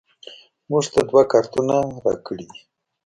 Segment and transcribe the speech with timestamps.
[0.69, 2.61] موږ ته دوه کارتونه راکړیدي